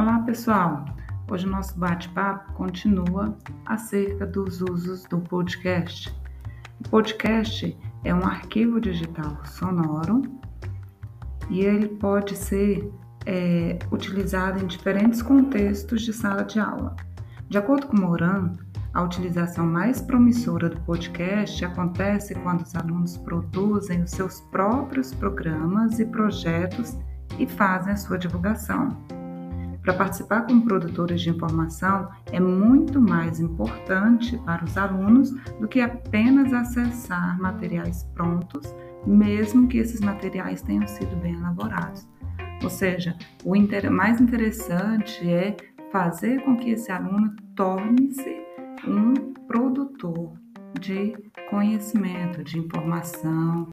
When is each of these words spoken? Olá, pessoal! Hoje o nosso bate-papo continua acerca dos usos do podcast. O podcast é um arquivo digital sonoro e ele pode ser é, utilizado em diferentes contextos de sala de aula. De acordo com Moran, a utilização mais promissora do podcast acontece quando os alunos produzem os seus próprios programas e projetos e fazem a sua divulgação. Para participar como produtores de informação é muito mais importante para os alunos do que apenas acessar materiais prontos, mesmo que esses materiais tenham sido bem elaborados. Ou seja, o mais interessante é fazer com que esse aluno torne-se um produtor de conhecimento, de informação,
Olá, 0.00 0.18
pessoal! 0.20 0.86
Hoje 1.30 1.46
o 1.46 1.50
nosso 1.50 1.78
bate-papo 1.78 2.54
continua 2.54 3.36
acerca 3.66 4.24
dos 4.24 4.62
usos 4.62 5.04
do 5.04 5.20
podcast. 5.20 6.10
O 6.82 6.88
podcast 6.88 7.78
é 8.02 8.14
um 8.14 8.24
arquivo 8.24 8.80
digital 8.80 9.44
sonoro 9.44 10.22
e 11.50 11.60
ele 11.60 11.86
pode 11.86 12.34
ser 12.34 12.90
é, 13.26 13.78
utilizado 13.92 14.64
em 14.64 14.66
diferentes 14.66 15.20
contextos 15.20 16.00
de 16.00 16.14
sala 16.14 16.44
de 16.44 16.58
aula. 16.58 16.96
De 17.50 17.58
acordo 17.58 17.86
com 17.86 17.98
Moran, 17.98 18.54
a 18.94 19.02
utilização 19.02 19.66
mais 19.66 20.00
promissora 20.00 20.70
do 20.70 20.80
podcast 20.80 21.62
acontece 21.62 22.34
quando 22.36 22.62
os 22.62 22.74
alunos 22.74 23.18
produzem 23.18 24.00
os 24.00 24.12
seus 24.12 24.40
próprios 24.50 25.12
programas 25.12 26.00
e 26.00 26.06
projetos 26.06 26.96
e 27.38 27.46
fazem 27.46 27.92
a 27.92 27.96
sua 27.98 28.16
divulgação. 28.16 29.19
Para 29.82 29.94
participar 29.94 30.42
como 30.42 30.64
produtores 30.64 31.22
de 31.22 31.30
informação 31.30 32.10
é 32.30 32.38
muito 32.38 33.00
mais 33.00 33.40
importante 33.40 34.36
para 34.44 34.64
os 34.64 34.76
alunos 34.76 35.30
do 35.58 35.66
que 35.66 35.80
apenas 35.80 36.52
acessar 36.52 37.40
materiais 37.40 38.04
prontos, 38.14 38.74
mesmo 39.06 39.68
que 39.68 39.78
esses 39.78 40.00
materiais 40.00 40.60
tenham 40.62 40.86
sido 40.86 41.16
bem 41.16 41.34
elaborados. 41.34 42.06
Ou 42.62 42.68
seja, 42.68 43.16
o 43.44 43.54
mais 43.90 44.20
interessante 44.20 45.26
é 45.28 45.56
fazer 45.90 46.42
com 46.44 46.56
que 46.56 46.70
esse 46.70 46.92
aluno 46.92 47.34
torne-se 47.56 48.36
um 48.86 49.14
produtor 49.48 50.32
de 50.78 51.16
conhecimento, 51.48 52.44
de 52.44 52.58
informação, 52.58 53.68